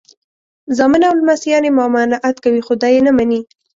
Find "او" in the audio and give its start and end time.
1.09-1.15